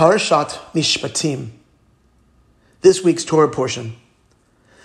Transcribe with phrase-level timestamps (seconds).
[0.00, 1.50] Parashat Mishpatim,
[2.80, 3.96] this week's Torah portion,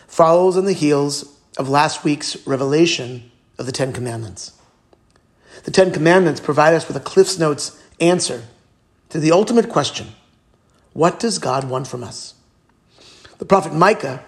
[0.07, 4.51] follows on the heels of last week's revelation of the Ten Commandments.
[5.63, 8.43] The Ten Commandments provide us with a Cliff's Notes answer
[9.07, 10.07] to the ultimate question
[10.91, 12.33] what does God want from us?
[13.37, 14.21] The prophet Micah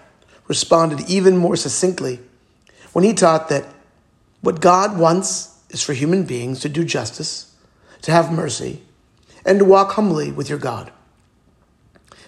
[0.48, 2.22] responded even more succinctly
[2.94, 3.66] when he taught that
[4.40, 7.54] what God wants is for human beings to do justice,
[8.04, 8.84] to have mercy,
[9.48, 10.92] and to walk humbly with your God.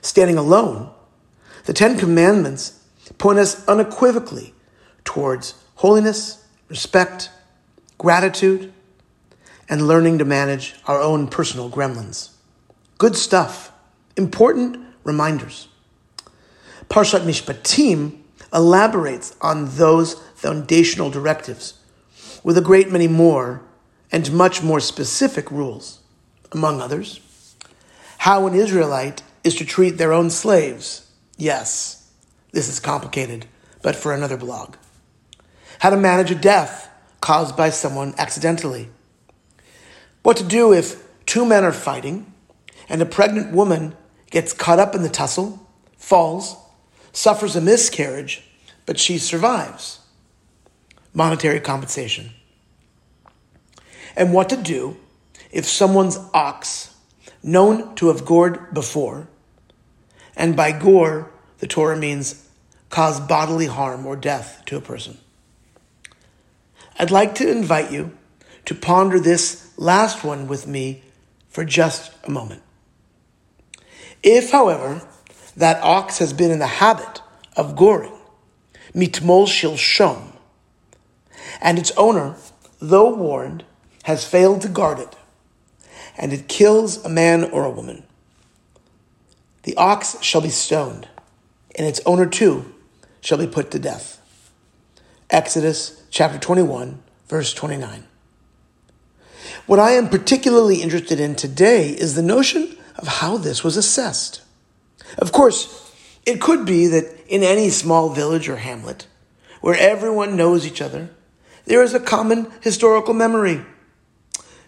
[0.01, 0.89] Standing alone,
[1.65, 2.81] the Ten Commandments
[3.17, 4.53] point us unequivocally
[5.03, 7.29] towards holiness, respect,
[7.97, 8.73] gratitude,
[9.67, 12.29] and learning to manage our own personal gremlins.
[12.97, 13.71] Good stuff,
[14.15, 15.67] important reminders.
[16.89, 18.19] Parshat Mishpatim
[18.53, 21.75] elaborates on those foundational directives
[22.43, 23.61] with a great many more
[24.11, 25.99] and much more specific rules,
[26.51, 27.19] among others.
[28.19, 31.09] How an Israelite is to treat their own slaves.
[31.37, 32.11] Yes,
[32.51, 33.45] this is complicated,
[33.81, 34.75] but for another blog.
[35.79, 36.89] How to manage a death
[37.21, 38.89] caused by someone accidentally.
[40.23, 42.33] What to do if two men are fighting
[42.89, 43.95] and a pregnant woman
[44.31, 45.65] gets caught up in the tussle,
[45.97, 46.57] falls,
[47.11, 48.43] suffers a miscarriage,
[48.85, 49.99] but she survives.
[51.13, 52.31] Monetary compensation.
[54.15, 54.97] And what to do
[55.51, 56.95] if someone's ox,
[57.41, 59.27] known to have gored before,
[60.35, 62.47] and by gore, the Torah means
[62.89, 65.17] cause bodily harm or death to a person.
[66.97, 68.17] I'd like to invite you
[68.65, 71.03] to ponder this last one with me
[71.49, 72.61] for just a moment.
[74.21, 75.01] If, however,
[75.55, 77.21] that ox has been in the habit
[77.55, 78.13] of goring,
[78.93, 80.35] mitmol shilshom,
[81.61, 82.35] and its owner,
[82.79, 83.63] though warned,
[84.03, 85.15] has failed to guard it,
[86.19, 88.03] and it kills a man or a woman,
[89.63, 91.07] the ox shall be stoned,
[91.75, 92.75] and its owner too
[93.21, 94.17] shall be put to death.
[95.29, 98.03] Exodus chapter 21, verse 29.
[99.65, 104.41] What I am particularly interested in today is the notion of how this was assessed.
[105.17, 105.93] Of course,
[106.25, 109.07] it could be that in any small village or hamlet,
[109.61, 111.11] where everyone knows each other,
[111.65, 113.61] there is a common historical memory.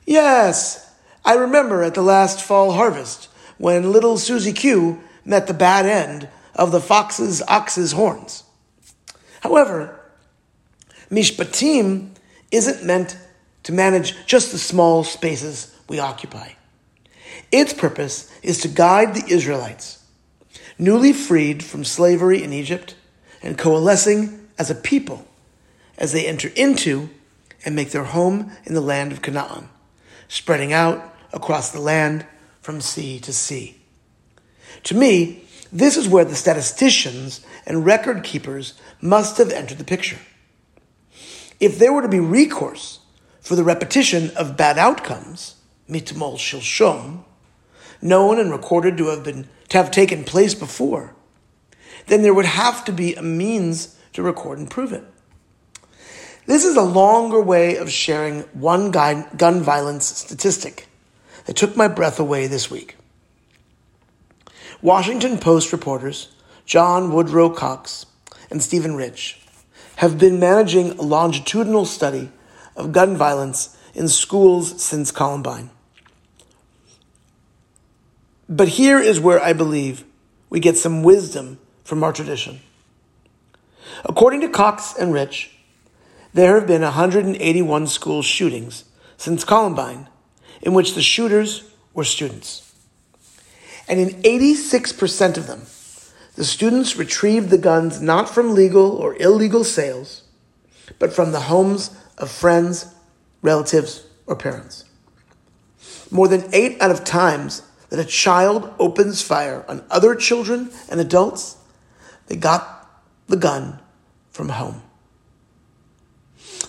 [0.05, 0.90] Yes,
[1.23, 6.27] I remember at the last fall harvest when little Susie Q met the bad end
[6.55, 8.43] of the fox's ox's horns.
[9.41, 9.99] However,
[11.09, 12.11] Mishpatim
[12.51, 13.17] isn't meant
[13.63, 16.53] to manage just the small spaces we occupy.
[17.51, 20.03] Its purpose is to guide the Israelites,
[20.79, 22.95] newly freed from slavery in Egypt
[23.43, 25.27] and coalescing as a people
[25.97, 27.09] as they enter into
[27.63, 29.69] and make their home in the land of Canaan,
[30.27, 32.25] spreading out across the land
[32.61, 33.77] from sea to sea.
[34.83, 40.19] To me, this is where the statisticians and record keepers must have entered the picture.
[41.59, 42.99] If there were to be recourse
[43.39, 45.55] for the repetition of bad outcomes,
[45.89, 47.23] mitmol shilshom,
[48.01, 51.15] known and recorded to have been to have taken place before,
[52.07, 55.03] then there would have to be a means to record and prove it.
[56.45, 60.87] This is a longer way of sharing one gun violence statistic
[61.45, 62.95] that took my breath away this week.
[64.81, 66.29] Washington Post reporters
[66.65, 68.05] John Woodrow Cox
[68.49, 69.39] and Steven Rich
[69.97, 72.31] have been managing a longitudinal study
[72.75, 75.69] of gun violence in schools since Columbine.
[78.49, 80.03] But here is where I believe
[80.49, 82.61] we get some wisdom from our tradition.
[84.03, 85.51] According to Cox and Rich,
[86.33, 88.85] there have been 181 school shootings
[89.17, 90.07] since Columbine
[90.61, 91.63] in which the shooters
[91.93, 92.73] were students.
[93.87, 95.61] And in 86% of them,
[96.35, 100.23] the students retrieved the guns not from legal or illegal sales,
[100.99, 102.93] but from the homes of friends,
[103.41, 104.85] relatives, or parents.
[106.09, 110.99] More than eight out of times that a child opens fire on other children and
[110.99, 111.57] adults,
[112.27, 112.89] they got
[113.27, 113.79] the gun
[114.31, 114.81] from home.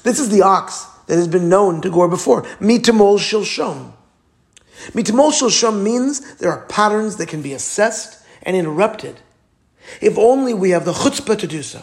[0.03, 2.41] This is the ox that has been known to gore before.
[2.59, 3.93] Mitamol shilshom.
[4.93, 9.21] Mitamol shilshom means there are patterns that can be assessed and interrupted.
[10.01, 11.83] If only we have the chutzpah to do so.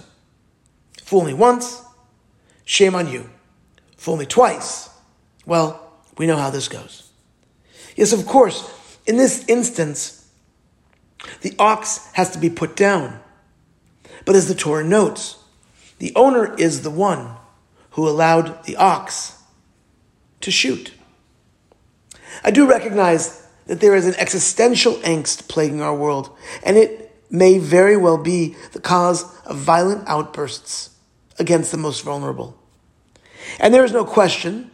[1.03, 1.83] Fool me once,
[2.65, 3.29] shame on you.
[3.97, 4.89] Fool me twice,
[5.45, 7.11] well, we know how this goes.
[7.95, 8.67] Yes, of course,
[9.05, 10.27] in this instance,
[11.41, 13.19] the ox has to be put down.
[14.25, 15.37] But as the Torah notes,
[15.99, 17.35] the owner is the one
[17.99, 19.37] who allowed the ox
[20.39, 20.93] to shoot.
[22.45, 26.29] I do recognize that there is an existential angst plaguing our world,
[26.63, 30.91] and it may very well be the cause of violent outbursts
[31.39, 32.57] against the most vulnerable.
[33.59, 34.71] And there is no question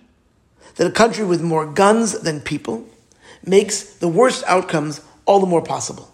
[0.75, 2.85] that a country with more guns than people
[3.43, 6.13] makes the worst outcomes all the more possible.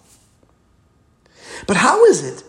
[1.68, 2.46] But how is it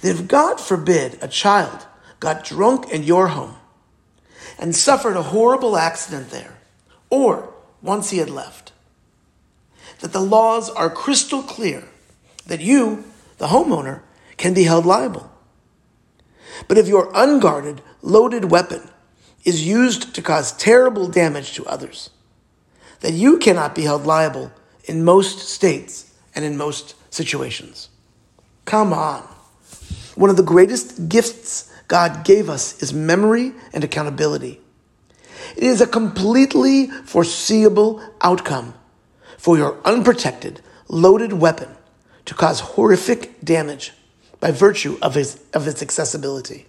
[0.00, 1.86] that if God forbid a child
[2.18, 3.56] got drunk in your home
[4.60, 6.58] and suffered a horrible accident there,
[7.08, 7.52] or
[7.82, 8.72] once he had left,
[10.00, 11.82] that the laws are crystal clear
[12.46, 13.04] that you,
[13.38, 14.02] the homeowner,
[14.36, 15.32] can be held liable.
[16.68, 18.90] But if your unguarded, loaded weapon
[19.44, 22.10] is used to cause terrible damage to others,
[23.00, 24.52] that you cannot be held liable
[24.84, 27.88] in most states and in most situations.
[28.66, 29.26] Come on.
[30.20, 34.60] One of the greatest gifts God gave us is memory and accountability.
[35.56, 38.74] It is a completely foreseeable outcome
[39.38, 41.74] for your unprotected, loaded weapon
[42.26, 43.94] to cause horrific damage
[44.40, 46.66] by virtue of its, of its accessibility.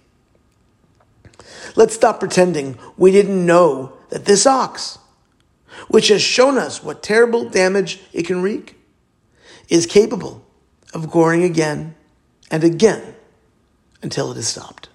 [1.76, 4.98] Let's stop pretending we didn't know that this ox,
[5.88, 8.76] which has shown us what terrible damage it can wreak,
[9.68, 10.42] is capable
[10.94, 11.94] of goring again
[12.50, 13.14] and again
[14.02, 14.88] until it is stopped.